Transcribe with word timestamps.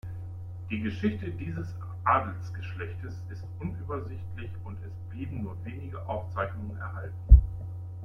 Die 0.71 0.79
Geschichte 0.79 1.29
dieses 1.29 1.67
Adelsgeschlechtes 2.05 3.13
ist 3.29 3.43
unübersichtlich 3.59 4.49
und 4.63 4.73
es 4.83 4.91
blieben 5.11 5.43
nur 5.43 5.55
wenige 5.63 6.03
Aufzeichnungen 6.09 6.75
erhalten. 6.75 7.39